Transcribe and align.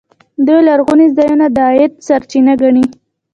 دوی 0.45 0.61
لرغوني 0.67 1.07
ځایونه 1.17 1.45
د 1.55 1.57
عاید 1.67 1.93
سرچینه 2.07 2.53
ګڼي. 2.61 2.85